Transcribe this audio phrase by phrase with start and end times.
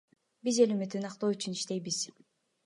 [0.45, 1.99] Биз эл үмүтүн актоо үчүн иштейбиз.